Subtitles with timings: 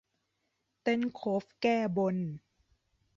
[0.83, 2.17] เต้นโคฟแก้บน